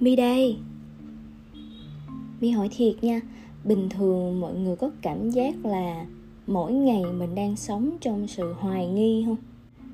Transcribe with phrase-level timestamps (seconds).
[0.00, 0.56] Mi đây
[2.40, 3.20] Mi hỏi thiệt nha
[3.64, 6.06] Bình thường mọi người có cảm giác là
[6.46, 9.36] Mỗi ngày mình đang sống trong sự hoài nghi không?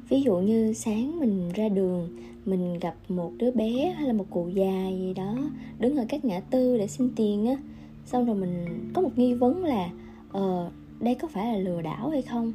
[0.09, 2.09] Ví dụ như sáng mình ra đường
[2.45, 5.35] Mình gặp một đứa bé hay là một cụ già gì đó
[5.79, 7.57] Đứng ở các ngã tư để xin tiền á
[8.05, 9.91] Xong rồi mình có một nghi vấn là
[10.33, 12.53] Ờ, đây có phải là lừa đảo hay không?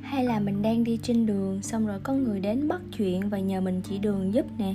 [0.00, 3.38] Hay là mình đang đi trên đường Xong rồi có người đến bắt chuyện và
[3.38, 4.74] nhờ mình chỉ đường giúp nè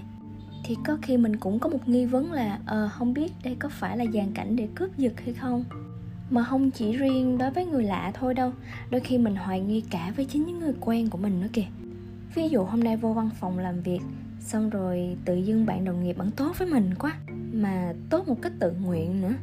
[0.64, 3.70] thì có khi mình cũng có một nghi vấn là ờ không biết đây có
[3.70, 5.64] phải là dàn cảnh để cướp giật hay không?
[6.30, 8.52] Mà không chỉ riêng đối với người lạ thôi đâu,
[8.90, 11.66] đôi khi mình hoài nghi cả với chính những người quen của mình nữa kìa.
[12.36, 14.00] Ví dụ hôm nay vô văn phòng làm việc,
[14.40, 17.14] xong rồi tự dưng bạn đồng nghiệp vẫn tốt với mình quá,
[17.54, 19.34] mà tốt một cách tự nguyện nữa.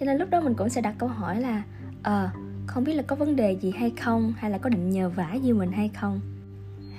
[0.00, 1.62] Cho nên lúc đó mình cũng sẽ đặt câu hỏi là
[2.02, 2.28] ờ
[2.66, 5.34] không biết là có vấn đề gì hay không, hay là có định nhờ vả
[5.42, 6.20] gì mình hay không?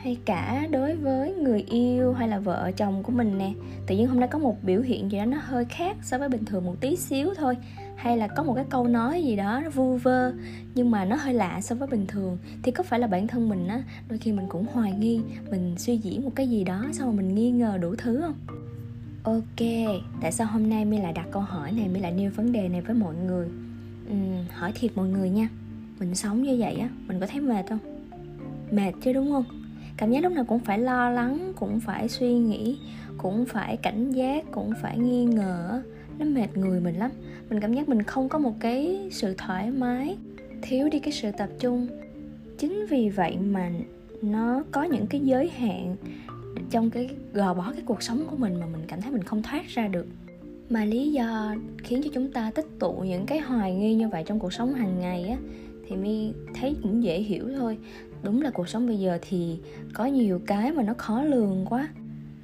[0.03, 3.51] Hay cả đối với người yêu hay là vợ chồng của mình nè.
[3.87, 6.29] Tự nhiên hôm nay có một biểu hiện gì đó nó hơi khác so với
[6.29, 7.57] bình thường một tí xíu thôi.
[7.95, 10.34] Hay là có một cái câu nói gì đó nó vu vơ
[10.76, 12.37] nhưng mà nó hơi lạ so với bình thường.
[12.63, 15.76] Thì có phải là bản thân mình á đôi khi mình cũng hoài nghi mình
[15.77, 18.35] suy diễn một cái gì đó xong rồi mình nghi ngờ đủ thứ không?
[19.23, 19.67] Ok
[20.21, 21.88] tại sao hôm nay mi lại đặt câu hỏi này?
[21.88, 23.48] Mi lại nêu vấn đề này với mọi người?
[24.12, 25.49] Uhm, hỏi thiệt mọi người nha.
[25.99, 27.79] Mình sống như vậy á mình có thấy mệt không?
[28.71, 29.63] Mệt chứ đúng không?
[29.98, 32.77] Cảm giác lúc nào cũng phải lo lắng, cũng phải suy nghĩ,
[33.18, 35.82] cũng phải cảnh giác, cũng phải nghi ngờ.
[36.20, 37.12] Nó mệt người mình lắm.
[37.50, 40.18] Mình cảm giác mình không có một cái sự thoải mái,
[40.62, 41.88] thiếu đi cái sự tập trung.
[42.58, 43.72] Chính vì vậy mà
[44.22, 45.96] nó có những cái giới hạn
[46.70, 49.44] trong cái, gò bó cái cuộc sống của mình mà mình cảm thấy mình không
[49.44, 50.07] thoát ra được.
[50.70, 54.24] Mà lý do khiến cho chúng ta tích tụ những cái hoài nghi như vậy
[54.26, 55.38] trong cuộc sống hàng ngày á,
[55.88, 57.78] thì mi thấy cũng dễ hiểu thôi
[58.24, 59.57] đúng là cuộc sống bây giờ thì
[59.93, 61.90] có nhiều cái mà nó khó lường quá.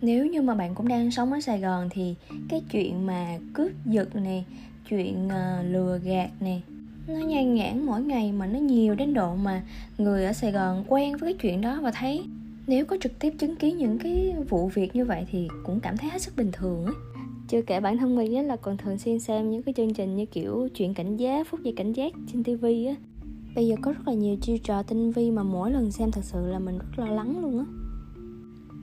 [0.01, 2.15] Nếu như mà bạn cũng đang sống ở sài gòn thì
[2.49, 4.45] cái chuyện mà cướp giật này,
[4.89, 6.63] chuyện uh, lừa gạt này,
[7.07, 9.63] nó nhan nhản mỗi ngày mà nó nhiều đến độ mà
[9.97, 12.23] người ở sài gòn quen với cái chuyện đó và thấy
[12.67, 15.97] nếu có trực tiếp chứng kiến những cái vụ việc như vậy thì cũng cảm
[15.97, 16.95] thấy hết sức bình thường ấy
[17.47, 20.25] chưa kể bản thân mình là còn thường xuyên xem những cái chương trình như
[20.25, 22.95] kiểu chuyện cảnh giác phút giây cảnh giác trên tivi á
[23.59, 26.23] bây giờ có rất là nhiều chiêu trò tinh vi mà mỗi lần xem thật
[26.23, 27.65] sự là mình rất lo lắng luôn á.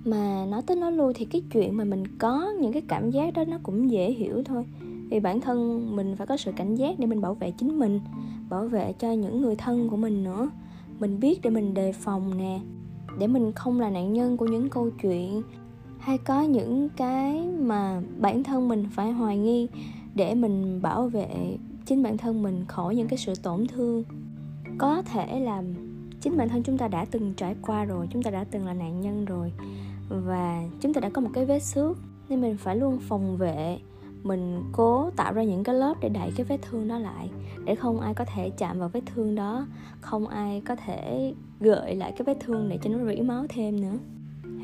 [0.05, 3.35] Mà nói tới nói lui thì cái chuyện mà mình có những cái cảm giác
[3.35, 4.65] đó nó cũng dễ hiểu thôi.
[5.11, 8.01] Vì bản thân mình phải có sự cảnh giác để mình bảo vệ chính mình,
[8.49, 10.51] bảo vệ cho những người thân của mình nữa.
[10.99, 12.61] Mình biết để mình đề phòng nè,
[13.19, 15.43] để mình không là nạn nhân của những câu chuyện,
[15.99, 19.69] hay có những cái mà bản thân mình phải hoài nghi
[20.15, 21.57] để mình bảo vệ
[21.87, 24.05] chính bản thân mình khỏi những cái sự tổn thương
[24.79, 25.63] có thể là
[26.21, 28.75] chính bản thân chúng ta đã từng trải qua rồi, chúng ta đã từng là
[28.75, 29.53] nạn nhân rồi
[30.09, 31.97] và chúng ta đã có một cái vết xước
[32.29, 33.79] nên mình phải luôn phòng vệ,
[34.23, 37.31] mình cố tạo ra những cái lớp để đẩy cái vết thương đó lại
[37.65, 39.67] để không ai có thể chạm vào vết thương đó,
[40.01, 43.81] không ai có thể gợi lại cái vết thương để cho nó rỉ máu thêm
[43.81, 43.99] nữa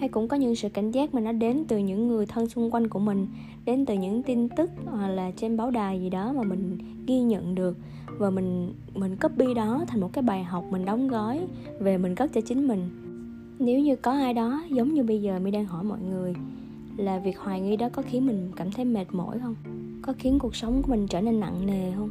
[0.03, 2.71] hay cũng có những sự cảnh giác mà nó đến từ những người thân xung
[2.71, 3.27] quanh của mình,
[3.65, 7.21] đến từ những tin tức, hoặc là trên báo đài gì đó mà mình ghi
[7.21, 7.77] nhận được.
[8.19, 11.41] Và mình mình copy đó thành một cái bài học mình đóng gói
[11.81, 12.89] về mình cất cho chính mình.
[13.59, 16.35] Nếu như có ai đó, giống như bây giờ mi đang hỏi mọi người,
[16.97, 19.55] là việc hoài nghi đó có khiến mình cảm thấy mệt mỏi không?
[20.03, 22.11] Có khiến cuộc sống của mình trở nên nặng nề không?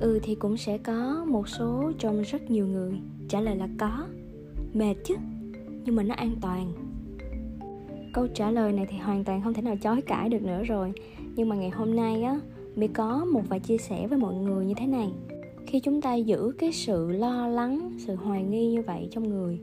[0.00, 2.92] Ừ thì cũng sẽ có một số trong rất nhiều người
[3.28, 4.06] trả lời là có.
[4.74, 5.14] Mệt chứ,
[5.84, 6.72] nhưng mà nó an toàn
[8.14, 10.92] câu trả lời này thì hoàn toàn không thể nào chối cãi được nữa rồi.
[11.36, 12.40] Nhưng mà ngày hôm nay á
[12.76, 15.08] mi có một vài chia sẻ với mọi người như thế này.
[15.66, 19.58] Khi chúng ta giữ cái sự lo lắng, sự hoài nghi như vậy trong người,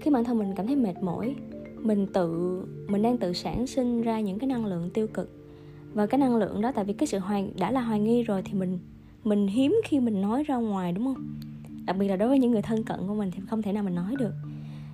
[0.00, 1.34] khi bản thân mình cảm thấy mệt mỏi,
[1.78, 5.30] mình tự, mình đang tự sản sinh ra những cái năng lượng tiêu cực.
[5.94, 8.42] Và cái năng lượng đó tại vì cái sự hoài, đã là hoài nghi rồi
[8.44, 8.78] thì mình
[9.24, 11.38] mình hiếm khi mình nói ra ngoài, đúng không?
[11.86, 13.82] Đặc biệt là đối với những người thân cận của mình thì không thể nào
[13.82, 14.32] mình nói được.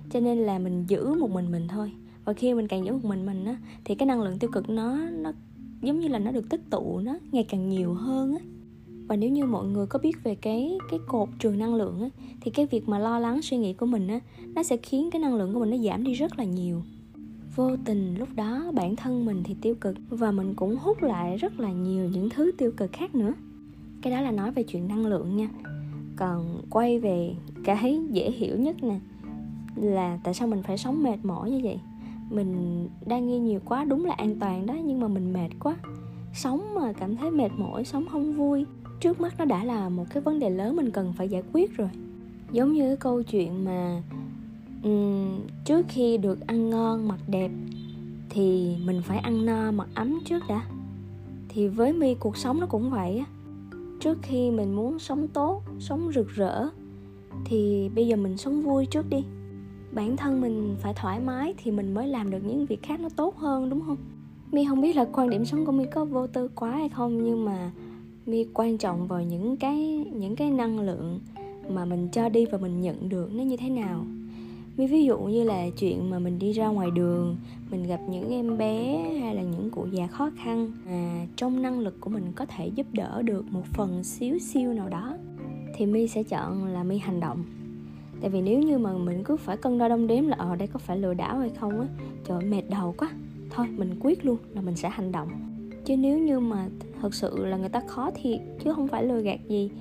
[0.09, 1.91] Cho nên là mình giữ một mình mình thôi
[2.25, 4.69] và khi mình càng giữ một mình mình á, thì cái năng lượng tiêu cực
[4.69, 5.31] nó nó
[5.81, 8.41] giống như là nó được tích tụ, nó ngày càng nhiều hơn á.
[9.07, 12.09] Và nếu như mọi người có biết về cái cái cột trường năng lượng á,
[12.41, 14.19] thì cái việc mà lo lắng suy nghĩ của mình á,
[14.55, 16.81] nó sẽ khiến cái năng lượng của mình nó giảm đi rất là nhiều.
[17.55, 21.37] Vô tình lúc đó bản thân mình thì tiêu cực và mình cũng hút lại
[21.37, 23.33] rất là nhiều những thứ tiêu cực khác nữa.
[24.01, 25.49] Cái đó là nói về chuyện năng lượng nha.
[26.15, 28.99] Còn quay về cái dễ hiểu nhất nè,
[29.75, 31.79] là tại sao mình phải sống mệt mỏi như vậy?
[32.31, 35.75] Mình đang nghi nhiều quá đúng là an toàn đó nhưng mà mình mệt quá.
[36.33, 38.65] Sống mà cảm thấy mệt mỏi sống không vui
[38.99, 41.77] trước mắt nó đã là một cái vấn đề lớn mình cần phải giải quyết
[41.77, 41.89] rồi.
[42.51, 44.03] Giống như cái câu chuyện mà
[44.83, 47.51] um, trước khi được ăn ngon mặc đẹp
[48.29, 50.65] thì mình phải ăn no mặc ấm trước đã.
[51.49, 53.25] Thì với mi cuộc sống nó cũng vậy á.
[53.99, 56.67] Trước khi mình muốn sống tốt sống rực rỡ
[57.45, 59.23] thì bây giờ mình sống vui trước đi
[59.91, 63.09] bản thân mình phải thoải mái thì mình mới làm được những việc khác nó
[63.09, 63.97] tốt hơn, đúng không?
[64.51, 67.23] Mi không biết là quan điểm sống của mi có vô tư quá hay không,
[67.23, 67.71] nhưng mà
[68.25, 71.19] mi quan trọng vào những cái những cái năng lượng
[71.69, 74.05] mà mình cho đi và mình nhận được nó như thế nào.
[74.77, 77.37] Mi ví dụ như là chuyện mà mình đi ra ngoài đường,
[77.71, 81.79] mình gặp những em bé hay là những cụ già khó khăn mà trong năng
[81.79, 85.17] lực của mình có thể giúp đỡ được một phần xíu siêu nào đó,
[85.75, 87.43] thì mi sẽ chọn là mi hành động
[88.21, 90.67] tại vì nếu như mà mình cứ phải cân đo đong đếm là ở đây
[90.67, 91.87] có phải lừa đảo hay không á
[92.25, 93.11] trời mệt đầu quá.
[93.49, 95.29] Thôi mình quyết luôn là mình sẽ hành động.
[95.85, 96.67] Chứ nếu như mà
[97.01, 99.71] thật sự là người ta khó thiệt chứ không phải lừa gạt gì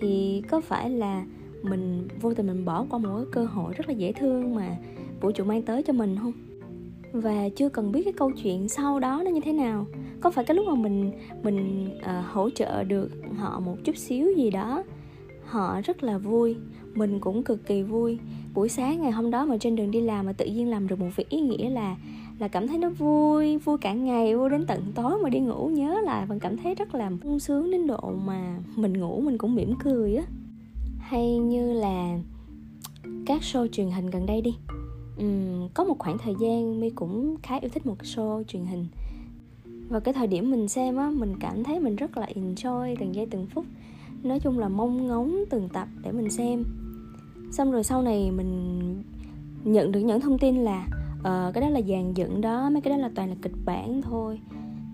[0.00, 1.24] thì có phải là
[1.62, 4.76] mình vô tình mình bỏ qua một cái cơ hội rất là dễ thương mà
[5.20, 6.32] vũ trụ mang tới cho mình không?
[7.12, 9.86] Và chưa cần biết cái câu chuyện sau đó nó như thế nào.
[10.20, 11.12] Có phải cái lúc mà mình
[11.42, 14.82] mình uh, hỗ trợ được họ một chút xíu gì đó
[15.48, 16.56] họ rất là vui.
[16.94, 18.18] Mình cũng cực kỳ vui.
[18.54, 21.00] Buổi sáng ngày hôm đó mà trên đường đi làm mà tự nhiên làm được
[21.00, 21.96] một việc ý nghĩa là
[22.38, 25.68] là cảm thấy nó vui vui cả ngày vui đến tận tối mà đi ngủ.
[25.68, 29.38] Nhớ lại vẫn cảm thấy rất là sung sướng đến độ mà mình ngủ mình
[29.38, 30.24] cũng mỉm cười á.
[30.98, 32.18] Hay như là
[33.26, 34.54] các show truyền hình gần đây đi.
[35.20, 38.86] Uhm, có một khoảng thời gian mi cũng khá yêu thích một show truyền hình.
[39.88, 43.14] Và cái thời điểm mình xem á mình cảm thấy mình rất là enjoy từng
[43.14, 43.64] giây từng phút
[44.22, 46.64] nói chung là mong ngóng từng tập để mình xem.
[47.52, 49.02] Xong rồi sau này mình
[49.64, 50.86] nhận được những thông tin là
[51.18, 54.02] uh, cái đó là dàn dựng đó mấy cái đó là toàn là kịch bản
[54.02, 54.40] thôi.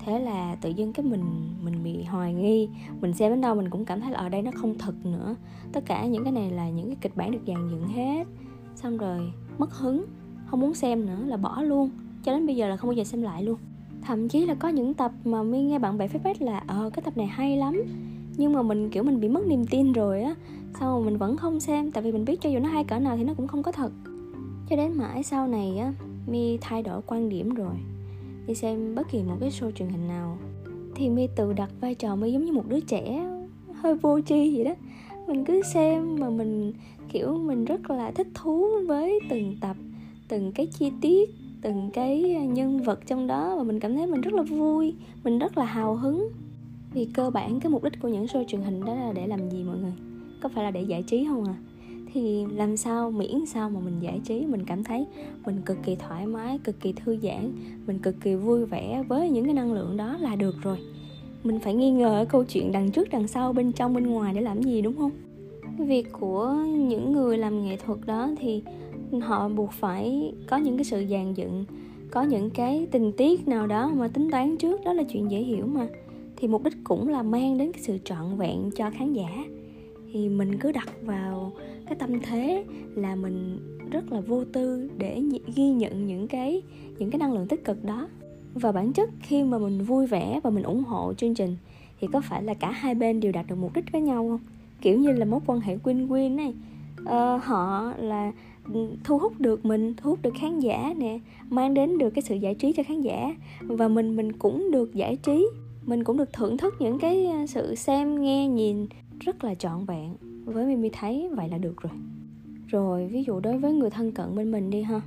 [0.04, 1.24] Thế là tự dưng cái mình
[1.62, 2.68] mình bị hoài nghi.
[3.00, 5.34] Mình xem đến đâu mình cũng cảm thấy là ở đây nó không thật nữa.
[5.72, 8.26] Tất cả những cái này là những cái kịch bản được dàn dựng hết.
[8.74, 10.04] Xong rồi mất hứng
[10.46, 11.90] không muốn xem nữa là bỏ luôn.
[12.24, 13.58] Cho đến bây giờ là không bao giờ xem lại luôn.
[14.02, 17.02] Thậm chí là có những tập mà mi nghe bạn bè feedback là ờ cái
[17.02, 17.82] tập này hay lắm
[18.36, 20.34] nhưng mà mình, kiểu, mình bị mất niềm tin rồi á
[20.80, 22.98] sao mà mình vẫn không xem, tại vì mình biết cho dù nó hay cỡ
[22.98, 23.92] nào thì nó cũng không có thật.
[24.70, 25.92] Cho đến mãi sau này á
[26.26, 27.74] mi thay đổi quan điểm rồi.
[28.46, 30.38] Đi xem bất kỳ một cái show truyền hình nào,
[30.94, 33.30] thì mi tự đặt vai trò mi giống như một đứa trẻ,
[33.74, 34.74] hơi vô tri vậy đó.
[35.26, 36.72] Mình cứ xem mà mình,
[37.08, 39.76] kiểu, mình rất là thích thú với từng tập,
[40.28, 41.30] từng cái chi tiết,
[41.62, 44.94] từng cái nhân vật trong đó, và mình cảm thấy mình rất là vui,
[45.24, 46.28] mình rất là hào hứng
[46.94, 49.50] vì cơ bản cái mục đích của những show truyền hình đó là để làm
[49.50, 49.92] gì mọi người?
[50.40, 51.54] Có phải là để giải trí không à?
[52.12, 55.06] Thì làm sao, miễn sao mà mình giải trí, mình cảm thấy
[55.46, 57.52] mình cực kỳ thoải mái, cực kỳ thư giãn,
[57.86, 60.78] mình cực kỳ vui vẻ với những cái năng lượng đó là được rồi.
[61.44, 64.40] Mình phải nghi ngờ câu chuyện đằng trước, đằng sau, bên trong, bên ngoài để
[64.40, 65.10] làm gì, đúng không?
[65.78, 66.52] Cái việc của
[66.88, 68.62] những người làm nghệ thuật đó thì
[69.22, 71.64] họ buộc phải có những cái sự dàn dựng,
[72.10, 75.38] có những cái tình tiết nào đó mà tính toán trước, đó là chuyện dễ
[75.38, 75.86] hiểu mà
[76.36, 79.44] thì mục đích cũng là mang đến cái sự trọn vẹn cho khán giả.
[80.12, 81.52] Thì mình cứ đặt vào
[81.86, 82.64] cái tâm thế
[82.94, 83.58] là mình
[83.90, 85.22] rất là vô tư để
[85.56, 86.62] ghi nhận những cái
[86.98, 88.08] những cái năng lượng tích cực đó.
[88.54, 91.56] Và bản chất khi mà mình vui vẻ và mình ủng hộ chương trình
[92.00, 94.40] thì có phải là cả hai bên đều đạt được mục đích với nhau không?
[94.80, 96.54] Kiểu như là mối quan hệ win-win này
[97.04, 98.32] ờ, họ là
[98.74, 101.18] ừ, thu hút được mình thu hút được khán giả nè
[101.50, 103.34] mang đến được cái sự giải trí cho khán giả.
[103.60, 105.46] Và mình mình cũng được giải trí
[105.86, 108.86] mình cũng được thưởng thức những cái sự xem nghe nhìn
[109.20, 110.16] rất là trọn vẹn.
[110.44, 111.92] Với Mimi thấy vậy là được rồi.
[112.68, 115.00] Rồi ví dụ đối với người thân cận bên mình đi ha.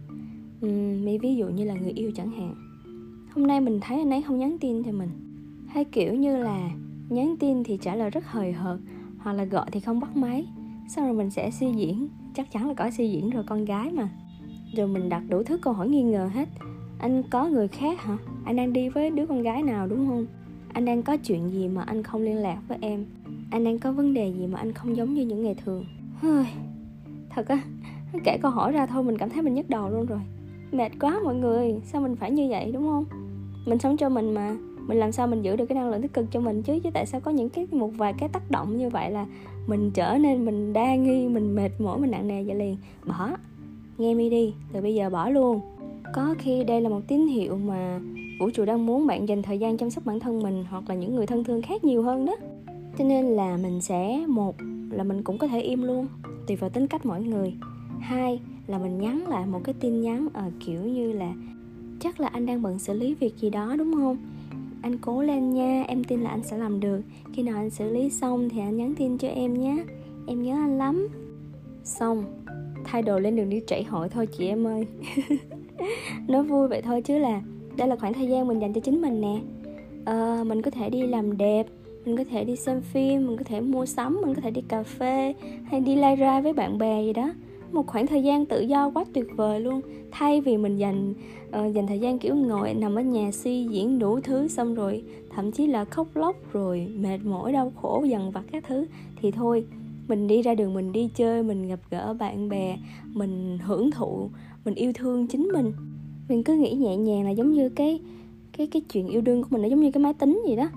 [0.65, 2.55] Uhm, mi ví dụ như là người yêu chẳng hạn.
[3.35, 5.09] Hôm nay mình thấy anh ấy không nhắn tin cho mình.
[5.67, 6.69] Hay kiểu như là
[7.09, 8.79] nhắn tin thì trả lời rất hời hợt
[9.17, 10.47] hoặc là gọi thì không bắt máy.
[10.89, 12.07] Sau rồi mình sẽ suy diễn.
[12.35, 14.09] Chắc chắn là có suy diễn rồi con gái mà.
[14.75, 16.49] Rồi mình đặt đủ thứ câu hỏi nghi ngờ hết.
[16.99, 18.17] Anh có người khác hả?
[18.45, 20.25] Anh đang đi với đứa con gái nào đúng không?
[20.77, 23.05] Anh đang có chuyện gì mà anh không liên lạc với em?
[23.51, 25.85] Anh đang có vấn đề gì mà anh không giống như những ngày thường?
[27.29, 27.61] Thật á,
[28.23, 30.19] kể câu hỏi ra thôi mình cảm thấy mình nhức đầu luôn rồi.
[30.71, 33.05] Mệt quá mọi người, sao mình phải như vậy, đúng không?
[33.65, 34.57] Mình sống cho mình mà,
[34.87, 36.79] mình làm sao mình giữ được cái năng lượng tích cực cho mình chứ?
[36.83, 39.25] Chứ tại sao có những cái một vài cái tác động như vậy là
[39.67, 42.77] mình trở nên mình đa nghi, mình mệt mỏi, mình nặng nề vậy liền?
[43.05, 43.29] Bỏ,
[43.97, 45.59] nghe mi đi, từ bây giờ bỏ luôn.
[46.13, 47.99] Có khi đây là một tín hiệu mà
[48.39, 50.95] vũ trụ đang muốn bạn dành thời gian chăm sóc bản thân mình hoặc là
[50.95, 52.35] những người thân thương khác nhiều hơn đó.
[52.97, 54.55] Cho nên là mình sẽ, một
[54.91, 56.07] là mình cũng có thể im luôn,
[56.47, 57.53] tùy vào tính cách mỗi người.
[57.99, 61.33] Hai là mình nhắn lại một cái tin nhắn ở kiểu như là,
[61.99, 64.17] chắc là anh đang bận xử lý việc gì đó, đúng không?
[64.81, 67.01] Anh cố lên nha, em tin là anh sẽ làm được.
[67.33, 69.83] Khi nào anh xử lý xong thì anh nhắn tin cho em nhé.
[70.27, 71.07] Em nhớ anh lắm.
[71.83, 72.23] Xong,
[72.83, 74.87] thay đồ lên đường đi chạy hội thôi chị em ơi.
[76.27, 77.41] Nói vui vậy thôi chứ là
[77.77, 79.39] đây là khoảng thời gian mình dành cho chính mình nè.
[80.05, 81.67] À, mình có thể đi làm đẹp
[82.05, 84.61] mình có thể đi xem phim mình có thể mua sắm mình có thể đi
[84.67, 85.33] cà phê
[85.65, 87.33] hay đi lai ra với bạn bè gì đó.
[87.71, 89.81] Một khoảng thời gian tự do quá tuyệt vời luôn.
[90.11, 91.13] Thay vì mình dành
[91.47, 95.03] uh, dành thời gian kiểu ngồi nằm ở nhà suy diễn đủ thứ xong rồi
[95.29, 98.85] thậm chí là khóc lóc rồi mệt mỏi đau khổ dần vặt các thứ
[99.21, 99.65] thì thôi
[100.07, 102.77] mình đi ra đường mình đi chơi mình gặp gỡ bạn bè
[103.13, 104.29] mình hưởng thụ
[104.65, 105.73] mình yêu thương chính mình
[106.29, 107.99] mình cứ nghĩ nhẹ nhàng là giống như cái
[108.57, 110.69] cái cái chuyện yêu đương của mình nó giống như cái máy tính gì đó.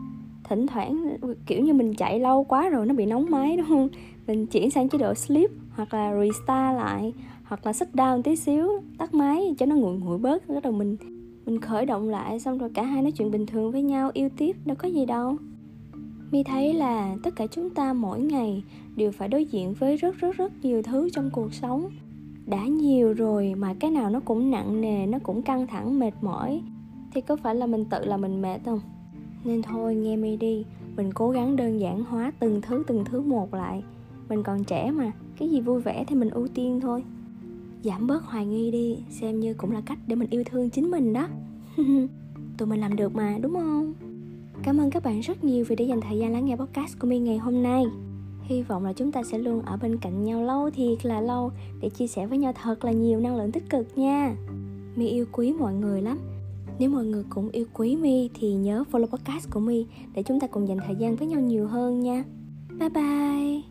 [0.49, 1.17] Thỉnh thoảng,
[1.47, 3.89] kiểu như mình chạy lâu quá rồi nó bị nóng máy, đúng không?
[4.27, 7.13] Mình chuyển sang chế độ sleep hoặc là restart lại,
[7.45, 10.49] hoặc là sit down tí xíu, tắt máy cho nó nguội nguội bớt.
[10.49, 10.97] Bắt đầu mình
[11.47, 14.29] mình khởi động lại xong rồi cả hai nói chuyện bình thường với nhau, yêu
[14.37, 15.37] tiếp, đâu có gì đâu.
[16.31, 18.63] Mi thấy là tất cả chúng ta mỗi ngày
[18.97, 21.91] đều phải đối diện với rất rất rất nhiều thứ trong cuộc sống
[22.51, 26.13] đã nhiều rồi mà cái nào nó cũng nặng nề, nó cũng căng thẳng, mệt
[26.21, 26.63] mỏi,
[27.15, 28.81] thì có phải là mình tự là mình mệt không?
[29.45, 30.65] Nên thôi, nghe mi đi.
[30.97, 33.83] Mình cố gắng đơn giản hóa từng thứ từng thứ một lại.
[34.29, 37.05] Mình còn trẻ mà, cái gì vui vẻ thì mình ưu tiên thôi.
[37.83, 40.91] Giảm bớt hoài nghi đi, xem như cũng là cách để mình yêu thương chính
[40.91, 41.29] mình đó.
[42.59, 43.95] Tụi mình làm được mà, đúng không?
[44.63, 47.07] Cảm ơn các bạn rất nhiều vì đã dành thời gian lắng nghe podcast của
[47.07, 47.85] mi ngày hôm nay
[48.51, 51.53] hy vọng là chúng ta sẽ luôn ở bên cạnh nhau lâu thiệt là lâu.
[51.81, 54.37] Để chia sẻ với nhau thật là nhiều năng lượng tích cực nha.
[54.97, 56.19] Mi yêu quý mọi người lắm.
[56.79, 60.41] Nếu mọi người cũng yêu quý mi thì nhớ follow podcast của mi để chúng
[60.41, 62.25] ta cùng dành thời gian với nhau nhiều hơn nha.
[62.79, 63.70] Bye bye.